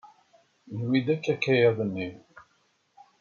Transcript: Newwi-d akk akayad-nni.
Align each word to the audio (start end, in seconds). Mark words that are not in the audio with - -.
Newwi-d 0.73 1.07
akk 1.15 1.25
akayad-nni. 1.33 2.09